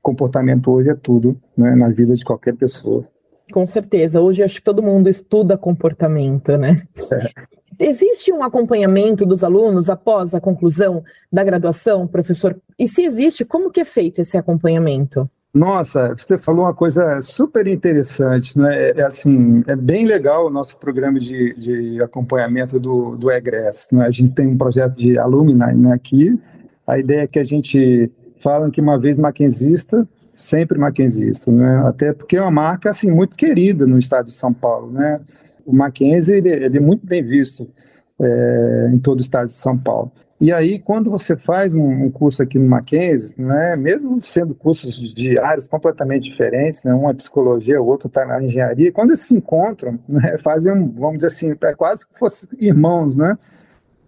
comportamento 0.00 0.70
hoje 0.70 0.90
é 0.90 0.94
tudo 0.94 1.36
né, 1.56 1.74
na 1.74 1.88
vida 1.88 2.14
de 2.14 2.24
qualquer 2.24 2.54
pessoa. 2.54 3.06
Com 3.52 3.66
certeza. 3.66 4.20
Hoje 4.20 4.42
acho 4.42 4.56
que 4.56 4.62
todo 4.62 4.82
mundo 4.82 5.08
estuda 5.08 5.58
comportamento, 5.58 6.56
né? 6.56 6.82
É. 7.12 7.59
Existe 7.80 8.30
um 8.30 8.42
acompanhamento 8.42 9.24
dos 9.24 9.42
alunos 9.42 9.88
após 9.88 10.34
a 10.34 10.40
conclusão 10.40 11.02
da 11.32 11.42
graduação, 11.42 12.06
professor? 12.06 12.54
E 12.78 12.86
se 12.86 13.02
existe, 13.02 13.42
como 13.42 13.70
que 13.70 13.80
é 13.80 13.84
feito 13.86 14.20
esse 14.20 14.36
acompanhamento? 14.36 15.28
Nossa, 15.52 16.14
você 16.14 16.36
falou 16.36 16.66
uma 16.66 16.74
coisa 16.74 17.22
super 17.22 17.66
interessante, 17.66 18.56
né? 18.58 18.90
É, 18.90 19.00
é 19.00 19.02
assim, 19.02 19.64
é 19.66 19.74
bem 19.74 20.04
legal 20.04 20.46
o 20.46 20.50
nosso 20.50 20.76
programa 20.76 21.18
de, 21.18 21.54
de 21.54 22.02
acompanhamento 22.02 22.78
do, 22.78 23.16
do 23.16 23.30
egresso. 23.30 23.88
Né? 23.92 24.06
A 24.06 24.10
gente 24.10 24.32
tem 24.32 24.46
um 24.46 24.58
projeto 24.58 24.94
de 24.94 25.18
alumni 25.18 25.54
né, 25.54 25.92
aqui. 25.94 26.38
A 26.86 26.98
ideia 26.98 27.22
é 27.22 27.26
que 27.26 27.38
a 27.38 27.44
gente 27.44 28.12
fala 28.38 28.70
que 28.70 28.80
uma 28.80 28.98
vez 28.98 29.18
maquenzista, 29.18 30.06
sempre 30.36 30.78
maquenzista, 30.78 31.50
né? 31.50 31.82
Até 31.86 32.12
porque 32.12 32.36
é 32.36 32.42
uma 32.42 32.50
marca 32.50 32.90
assim 32.90 33.10
muito 33.10 33.34
querida 33.36 33.86
no 33.86 33.98
estado 33.98 34.26
de 34.26 34.34
São 34.34 34.52
Paulo, 34.52 34.92
né? 34.92 35.20
O 35.64 35.72
Mackenzie 35.72 36.36
ele, 36.36 36.48
ele 36.48 36.76
é 36.76 36.80
muito 36.80 37.06
bem 37.06 37.22
visto 37.22 37.68
é, 38.20 38.90
em 38.92 38.98
todo 38.98 39.18
o 39.18 39.20
estado 39.20 39.46
de 39.46 39.54
São 39.54 39.78
Paulo. 39.78 40.12
E 40.40 40.50
aí, 40.54 40.78
quando 40.78 41.10
você 41.10 41.36
faz 41.36 41.74
um, 41.74 41.86
um, 42.04 42.10
curso 42.10 42.42
aqui 42.42 42.58
no 42.58 42.66
Mackenzie, 42.66 43.34
né, 43.38 43.76
mesmo 43.76 44.22
sendo 44.22 44.54
cursos 44.54 44.94
de 45.14 45.38
áreas 45.38 45.68
completamente 45.68 46.30
diferentes, 46.30 46.82
né, 46.82 46.94
uma 46.94 47.10
é 47.10 47.14
psicologia, 47.14 47.80
o 47.80 47.86
outro 47.86 48.08
está 48.08 48.24
na 48.24 48.42
engenharia, 48.42 48.90
quando 48.90 49.10
eles 49.10 49.20
se 49.20 49.34
encontram, 49.34 49.98
né, 50.08 50.38
fazem, 50.38 50.72
vamos 50.96 51.16
dizer 51.18 51.26
assim, 51.26 51.54
é 51.62 51.74
quase 51.74 52.06
que 52.06 52.18
fossem 52.18 52.48
irmãos, 52.58 53.14
né? 53.14 53.36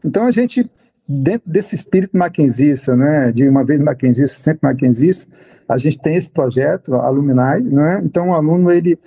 Então, 0.03 0.27
a 0.27 0.31
gente, 0.31 0.71
dentro 1.07 1.51
desse 1.51 1.75
espírito 1.75 2.17
mackenzista, 2.17 2.97
né, 2.97 3.31
de 3.31 3.47
uma 3.47 3.63
vez 3.63 3.79
mackenzista, 3.79 4.39
sempre 4.39 4.61
mackenzista, 4.67 5.31
a 5.69 5.77
gente 5.77 6.01
tem 6.01 6.17
esse 6.17 6.31
projeto, 6.31 6.95
Alumni, 6.95 7.35
né? 7.35 8.01
Então, 8.03 8.31
o 8.31 8.35
aluno, 8.35 8.71
ele, 8.73 8.99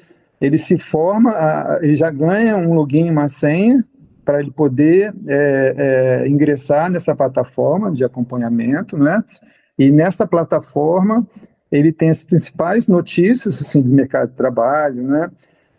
ele 0.46 0.58
se 0.58 0.78
forma, 0.78 1.34
ele 1.82 1.96
já 1.96 2.12
ganha 2.12 2.56
um 2.56 2.74
login, 2.74 3.10
uma 3.10 3.28
senha, 3.28 3.84
para 4.24 4.40
ele 4.40 4.52
poder 4.52 5.14
é, 5.28 5.76
é, 6.24 6.28
ingressar 6.28 6.90
nessa 6.90 7.16
plataforma 7.16 7.92
de 7.92 8.04
acompanhamento, 8.04 8.98
né? 8.98 9.24
E 9.78 9.92
nessa 9.92 10.26
plataforma 10.26 11.26
ele 11.72 11.92
tem 11.92 12.10
as 12.10 12.24
principais 12.24 12.88
notícias 12.88 13.62
assim 13.62 13.82
do 13.82 13.90
mercado 13.90 14.30
de 14.30 14.36
trabalho, 14.36 15.04
né? 15.04 15.30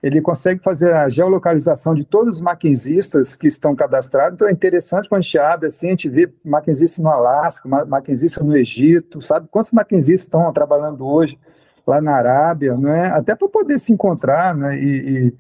Ele 0.03 0.21
consegue 0.21 0.63
fazer 0.63 0.95
a 0.95 1.09
geolocalização 1.09 1.95
de 1.95 2.05
todos 2.05 2.37
os 2.37 2.41
maquinzistas 2.41 3.35
que 3.35 3.49
estão 3.49 3.75
cadastrados. 3.75 4.35
Então 4.35 4.49
é 4.49 4.53
interessante 4.53 5.09
quando 5.09 5.21
a 5.21 5.23
gente 5.23 5.39
abre 5.39 5.67
assim, 5.67 5.89
a 5.89 5.91
gente 5.91 6.09
vê 6.09 6.33
maquinzistas 6.45 7.03
no 7.03 7.11
Alasca, 7.11 7.69
maquinzistas 7.69 8.45
no 8.45 8.57
Egito, 8.57 9.21
sabe 9.21 9.49
quantos 9.51 9.73
maquinzistas 9.73 10.27
estão 10.27 10.53
trabalhando 10.53 11.05
hoje 11.05 11.37
lá 11.87 12.01
na 12.01 12.17
Arábia, 12.17 12.77
né? 12.77 13.09
Até 13.09 13.35
para 13.35 13.49
poder 13.49 13.79
se 13.79 13.93
encontrar, 13.93 14.55
né? 14.55 14.79
E, 14.79 15.29
e 15.29 15.35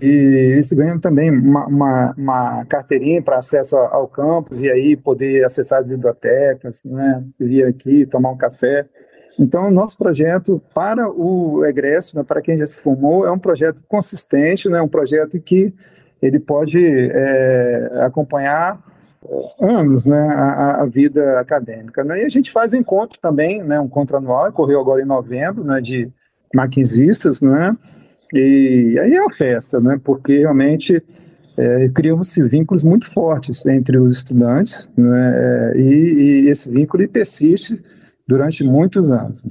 e 0.00 0.06
eles 0.06 0.72
ganham 0.72 0.98
também 0.98 1.30
uma, 1.30 1.66
uma, 1.66 2.14
uma 2.16 2.64
carteirinha 2.64 3.20
para 3.20 3.36
acesso 3.36 3.76
ao 3.76 4.08
campus 4.08 4.62
e 4.62 4.70
aí 4.70 4.96
poder 4.96 5.44
acessar 5.44 5.80
as 5.80 5.86
bibliotecas, 5.86 6.82
né, 6.84 7.22
vir 7.38 7.66
aqui 7.66 8.06
tomar 8.06 8.30
um 8.30 8.36
café. 8.36 8.86
Então, 9.38 9.68
o 9.68 9.70
nosso 9.70 9.98
projeto 9.98 10.60
para 10.74 11.08
o 11.10 11.66
egresso, 11.66 12.16
né, 12.16 12.24
para 12.24 12.40
quem 12.40 12.56
já 12.56 12.66
se 12.66 12.80
formou, 12.80 13.26
é 13.26 13.30
um 13.30 13.38
projeto 13.38 13.80
consistente, 13.86 14.70
né, 14.70 14.80
um 14.80 14.88
projeto 14.88 15.38
que 15.38 15.74
ele 16.22 16.38
pode 16.38 16.82
é, 16.82 17.90
acompanhar 18.02 18.82
anos 19.60 20.04
né, 20.04 20.28
a, 20.28 20.82
a, 20.82 20.86
vida 20.86 21.38
acadêmica. 21.38 22.02
Né? 22.02 22.22
E 22.22 22.24
a 22.24 22.28
gente 22.28 22.50
faz 22.50 22.72
encontro 22.72 23.18
também, 23.20 23.62
né, 23.62 23.78
um 23.80 23.84
encontro 23.84 24.16
anual, 24.16 24.48
ocorreu 24.48 24.80
agora 24.80 25.02
em 25.02 25.06
novembro, 25.06 25.62
né, 25.62 25.80
de 25.80 26.10
maquinzistas, 26.54 27.40
né, 27.40 27.76
e 28.32 28.96
aí 29.00 29.14
é 29.14 29.24
a 29.24 29.30
festa, 29.30 29.80
né? 29.80 30.00
Porque 30.02 30.38
realmente 30.38 31.02
é, 31.56 31.88
criam-se 31.88 32.42
vínculos 32.44 32.84
muito 32.84 33.06
fortes 33.06 33.66
entre 33.66 33.98
os 33.98 34.18
estudantes, 34.18 34.90
né? 34.96 35.72
E, 35.76 36.44
e 36.44 36.48
esse 36.48 36.70
vínculo 36.70 37.06
persiste 37.08 37.82
durante 38.26 38.62
muitos 38.62 39.10
anos. 39.10 39.42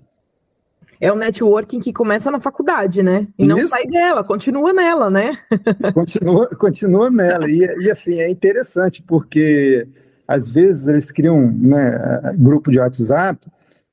É 1.02 1.12
o 1.12 1.16
networking 1.16 1.80
que 1.80 1.94
começa 1.94 2.30
na 2.30 2.40
faculdade, 2.40 3.02
né? 3.02 3.28
E 3.38 3.44
Isso. 3.44 3.56
não 3.56 3.68
sai 3.68 3.86
dela, 3.86 4.24
continua 4.24 4.74
nela, 4.74 5.10
né? 5.10 5.38
continua, 5.94 6.48
continua 6.48 7.10
nela. 7.10 7.50
E, 7.50 7.60
e 7.82 7.90
assim, 7.90 8.20
é 8.20 8.30
interessante, 8.30 9.02
porque 9.02 9.88
às 10.28 10.50
vezes 10.50 10.88
eles 10.88 11.12
criam 11.12 11.52
né, 11.52 12.34
grupo 12.38 12.70
de 12.70 12.80
WhatsApp 12.80 13.48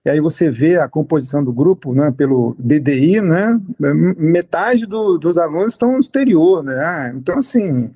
e 0.06 0.08
aí 0.08 0.20
você 0.20 0.48
vê 0.48 0.78
a 0.78 0.88
composição 0.88 1.42
do 1.42 1.52
grupo, 1.52 1.92
né, 1.92 2.14
pelo 2.16 2.54
DDI, 2.60 3.20
né, 3.20 3.60
metade 4.16 4.86
do, 4.86 5.18
dos 5.18 5.36
alunos 5.36 5.72
estão 5.72 5.94
no 5.94 5.98
exterior, 5.98 6.62
né, 6.62 6.78
ah, 6.78 7.12
então 7.12 7.38
assim, 7.38 7.90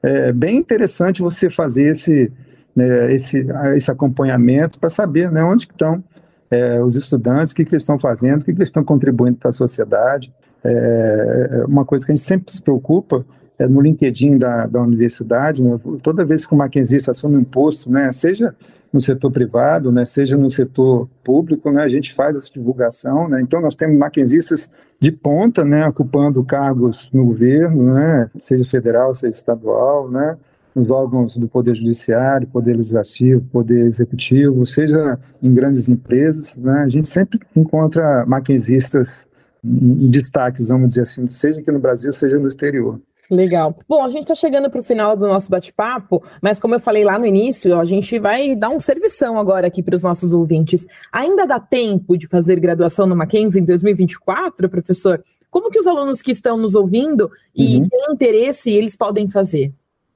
é 0.00 0.32
bem 0.32 0.58
interessante 0.58 1.20
você 1.20 1.50
fazer 1.50 1.88
esse, 1.88 2.30
né, 2.74 3.12
esse, 3.12 3.44
esse 3.74 3.90
acompanhamento 3.90 4.78
para 4.78 4.88
saber, 4.88 5.28
né, 5.28 5.42
onde 5.42 5.64
estão 5.64 6.04
é, 6.50 6.82
os 6.82 6.96
estudantes, 6.96 7.52
o 7.52 7.56
que, 7.56 7.64
que 7.64 7.72
eles 7.72 7.82
estão 7.82 7.98
fazendo, 7.98 8.42
o 8.42 8.44
que, 8.44 8.52
que 8.52 8.58
eles 8.58 8.68
estão 8.68 8.84
contribuindo 8.84 9.36
para 9.38 9.50
a 9.50 9.52
sociedade, 9.52 10.32
é, 10.64 11.64
uma 11.66 11.84
coisa 11.84 12.04
que 12.04 12.12
a 12.12 12.14
gente 12.14 12.24
sempre 12.24 12.52
se 12.52 12.60
preocupa 12.60 13.24
é, 13.58 13.66
no 13.66 13.80
LinkedIn 13.80 14.38
da, 14.38 14.66
da 14.66 14.82
universidade, 14.82 15.62
né, 15.62 15.78
toda 16.02 16.24
vez 16.24 16.44
que 16.44 16.52
o 16.52 16.56
maquinzista 16.56 17.12
assume 17.12 17.36
um 17.36 17.44
posto, 17.44 17.90
né, 17.90 18.10
seja 18.12 18.54
no 18.92 19.00
setor 19.00 19.30
privado, 19.30 19.90
né, 19.90 20.04
seja 20.04 20.36
no 20.36 20.50
setor 20.50 21.08
público, 21.24 21.70
né, 21.70 21.82
a 21.82 21.88
gente 21.88 22.14
faz 22.14 22.36
essa 22.36 22.52
divulgação, 22.52 23.28
né, 23.28 23.40
então 23.40 23.60
nós 23.60 23.74
temos 23.74 23.96
maquinzistas 23.96 24.70
de 25.00 25.10
ponta, 25.10 25.64
né, 25.64 25.86
ocupando 25.86 26.42
cargos 26.44 27.08
no 27.12 27.26
governo, 27.26 27.94
né, 27.94 28.30
seja 28.38 28.68
federal, 28.68 29.14
seja 29.14 29.32
estadual, 29.32 30.10
né, 30.10 30.36
nos 30.76 30.90
órgãos 30.90 31.38
do 31.38 31.48
Poder 31.48 31.74
Judiciário, 31.74 32.46
Poder 32.46 32.76
Legislativo, 32.76 33.40
Poder 33.50 33.86
Executivo, 33.86 34.66
seja 34.66 35.18
em 35.42 35.54
grandes 35.54 35.88
empresas, 35.88 36.58
né, 36.58 36.82
a 36.84 36.88
gente 36.88 37.08
sempre 37.08 37.40
encontra 37.56 38.26
maquinzistas 38.26 39.26
em 39.64 40.10
destaques, 40.10 40.68
vamos 40.68 40.88
dizer 40.88 41.02
assim, 41.02 41.26
seja 41.26 41.60
aqui 41.60 41.72
no 41.72 41.78
Brasil, 41.78 42.12
seja 42.12 42.38
no 42.38 42.46
exterior. 42.46 43.00
Legal. 43.30 43.76
Bom, 43.88 44.04
a 44.04 44.08
gente 44.08 44.20
está 44.20 44.34
chegando 44.34 44.70
para 44.70 44.78
o 44.78 44.84
final 44.84 45.16
do 45.16 45.26
nosso 45.26 45.50
bate-papo, 45.50 46.22
mas 46.40 46.60
como 46.60 46.74
eu 46.74 46.80
falei 46.80 47.02
lá 47.02 47.18
no 47.18 47.26
início, 47.26 47.76
a 47.76 47.84
gente 47.84 48.18
vai 48.18 48.54
dar 48.54 48.68
um 48.68 48.78
servição 48.78 49.38
agora 49.38 49.66
aqui 49.66 49.82
para 49.82 49.96
os 49.96 50.02
nossos 50.02 50.32
ouvintes. 50.32 50.86
Ainda 51.10 51.44
dá 51.44 51.58
tempo 51.58 52.16
de 52.16 52.28
fazer 52.28 52.60
graduação 52.60 53.04
no 53.06 53.16
Mackenzie 53.16 53.60
em 53.60 53.64
2024, 53.64 54.68
professor? 54.68 55.24
Como 55.50 55.70
que 55.70 55.78
os 55.80 55.86
alunos 55.86 56.22
que 56.22 56.30
estão 56.30 56.56
nos 56.56 56.76
ouvindo 56.76 57.30
e 57.54 57.78
uhum. 57.78 57.88
têm 57.88 58.12
interesse, 58.12 58.70
eles 58.70 58.96
podem 58.96 59.28
fazer? 59.28 59.72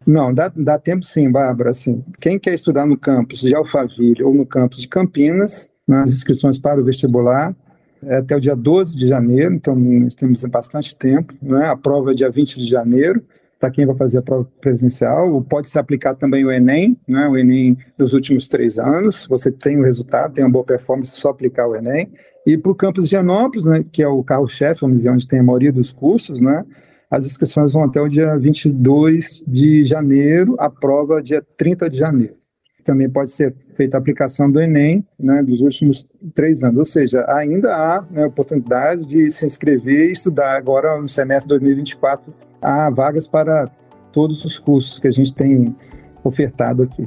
Não, 0.07 0.33
dá, 0.33 0.51
dá 0.55 0.79
tempo 0.79 1.05
sim, 1.05 1.31
Bárbara. 1.31 1.71
Assim, 1.71 2.05
quem 2.21 2.39
quer 2.39 2.55
estudar 2.55 2.87
no 2.87 2.97
campus 2.97 3.41
de 3.41 3.55
Alphaville 3.55 4.23
ou 4.23 4.35
no 4.35 4.47
campus 4.47 4.81
de 4.81 4.89
Campinas, 4.89 5.69
nas 5.87 6.11
inscrições 6.11 6.59
para 6.59 6.81
o 6.81 6.85
vestibular, 6.85 7.55
é 8.03 8.17
até 8.17 8.35
o 8.35 8.41
dia 8.41 8.57
12 8.57 8.97
de 8.97 9.07
janeiro, 9.07 9.55
então 9.55 9.77
nós 9.77 10.15
temos 10.15 10.43
bastante 10.45 10.97
tempo. 10.97 11.35
Né? 11.43 11.67
A 11.67 11.77
prova 11.77 12.13
é 12.13 12.15
dia 12.15 12.31
20 12.31 12.59
de 12.59 12.67
janeiro, 12.67 13.23
para 13.59 13.71
quem 13.71 13.85
vai 13.85 13.95
fazer 13.95 14.19
a 14.19 14.23
prova 14.23 14.49
presencial. 14.61 15.43
Pode 15.43 15.69
se 15.69 15.79
aplicar 15.79 16.15
também 16.15 16.45
o 16.45 16.51
Enem, 16.51 16.99
né? 17.07 17.29
o 17.29 17.37
Enem 17.37 17.77
dos 17.99 18.15
últimos 18.15 18.49
três 18.49 18.79
anos. 18.79 19.27
Você 19.27 19.53
tem 19.53 19.79
o 19.79 19.85
resultado, 19.85 20.33
tem 20.33 20.43
uma 20.43 20.51
boa 20.51 20.65
performance, 20.65 21.15
só 21.15 21.29
aplicar 21.29 21.67
o 21.67 21.77
Enem. 21.77 22.11
E 22.47 22.57
para 22.57 22.73
o 22.73 22.75
campus 22.75 23.05
de 23.05 23.11
Janópolis, 23.11 23.67
né, 23.67 23.85
que 23.93 24.03
é 24.03 24.09
o 24.09 24.25
carro-chefe, 24.25 24.81
vamos 24.81 24.99
dizer, 24.99 25.11
onde 25.11 25.29
tem 25.29 25.41
a 25.41 25.43
maioria 25.43 25.71
dos 25.71 25.93
cursos, 25.93 26.41
né, 26.41 26.65
as 27.11 27.27
inscrições 27.27 27.73
vão 27.73 27.83
até 27.83 28.01
o 28.01 28.09
dia 28.09 28.37
22 28.39 29.43
de 29.47 29.85
janeiro, 29.85 30.55
a 30.59 30.71
prova 30.71 31.21
dia 31.21 31.45
30 31.57 31.91
de 31.91 31.99
janeiro. 31.99 32.37
também 32.85 33.11
pode 33.11 33.31
ser 33.31 33.55
feita 33.75 33.97
a 33.97 34.01
aplicação 34.01 34.51
do 34.51 34.61
Enem 34.61 35.05
né, 35.19 35.43
dos 35.43 35.61
últimos 35.61 36.09
três 36.35 36.65
anos. 36.65 36.79
Ou 36.79 36.85
seja, 36.85 37.25
ainda 37.29 37.75
há 37.75 38.03
né, 38.11 38.25
oportunidade 38.25 39.05
de 39.05 39.31
se 39.31 39.45
inscrever 39.45 40.09
e 40.09 40.13
estudar 40.13 40.57
agora 40.57 41.01
no 41.01 41.09
semestre 41.09 41.49
2024. 41.49 42.33
Há 42.63 42.89
vagas 42.89 43.29
para 43.29 43.71
todos 44.13 44.45
os 44.45 44.59
cursos 44.59 44.99
que 44.99 45.09
a 45.09 45.11
gente 45.11 45.35
tem 45.35 45.77
ofertado 46.25 46.83
aqui. 46.83 47.07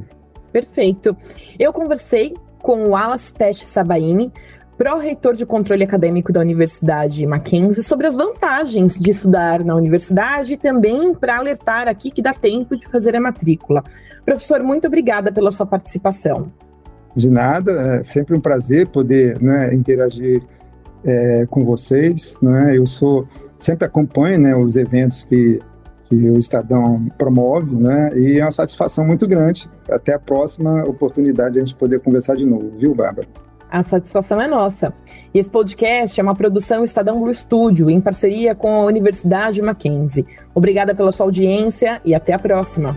Perfeito. 0.52 1.16
Eu 1.58 1.72
conversei 1.72 2.34
com 2.62 2.86
o 2.86 2.90
Wallace 2.90 3.32
Teste 3.32 3.66
Sabaini, 3.66 4.32
pró-reitor 4.76 5.34
de 5.34 5.46
controle 5.46 5.84
acadêmico 5.84 6.32
da 6.32 6.40
Universidade 6.40 7.26
Mackenzie, 7.26 7.82
sobre 7.82 8.06
as 8.06 8.14
vantagens 8.14 8.96
de 8.96 9.10
estudar 9.10 9.64
na 9.64 9.74
universidade 9.74 10.54
e 10.54 10.56
também 10.56 11.14
para 11.14 11.36
alertar 11.36 11.88
aqui 11.88 12.10
que 12.10 12.22
dá 12.22 12.34
tempo 12.34 12.76
de 12.76 12.86
fazer 12.88 13.14
a 13.14 13.20
matrícula. 13.20 13.82
Professor, 14.24 14.62
muito 14.62 14.86
obrigada 14.86 15.32
pela 15.32 15.52
sua 15.52 15.66
participação. 15.66 16.52
De 17.14 17.30
nada, 17.30 17.98
é 17.98 18.02
sempre 18.02 18.36
um 18.36 18.40
prazer 18.40 18.88
poder 18.88 19.40
né, 19.40 19.72
interagir 19.72 20.42
é, 21.04 21.46
com 21.48 21.64
vocês. 21.64 22.38
Né? 22.42 22.76
Eu 22.76 22.86
sou 22.86 23.28
sempre 23.58 23.86
acompanho 23.86 24.40
né, 24.40 24.56
os 24.56 24.76
eventos 24.76 25.22
que, 25.22 25.60
que 26.06 26.16
o 26.28 26.38
Estadão 26.38 27.06
promove, 27.16 27.76
né? 27.76 28.10
E 28.16 28.40
é 28.40 28.44
uma 28.44 28.50
satisfação 28.50 29.06
muito 29.06 29.28
grande. 29.28 29.70
Até 29.88 30.14
a 30.14 30.18
próxima 30.18 30.82
oportunidade 30.84 31.54
de 31.54 31.60
a 31.60 31.64
gente 31.64 31.76
poder 31.76 32.00
conversar 32.00 32.36
de 32.36 32.44
novo, 32.44 32.72
viu, 32.76 32.94
Bárbara? 32.94 33.28
A 33.74 33.82
satisfação 33.82 34.40
é 34.40 34.46
nossa. 34.46 34.94
E 35.34 35.38
esse 35.40 35.50
podcast 35.50 36.20
é 36.20 36.22
uma 36.22 36.36
produção 36.36 36.84
Estadão 36.84 37.20
Blue 37.20 37.34
Studio, 37.34 37.90
em 37.90 38.00
parceria 38.00 38.54
com 38.54 38.72
a 38.72 38.84
Universidade 38.84 39.60
Mackenzie. 39.60 40.24
Obrigada 40.54 40.94
pela 40.94 41.10
sua 41.10 41.26
audiência 41.26 42.00
e 42.04 42.14
até 42.14 42.32
a 42.34 42.38
próxima. 42.38 42.96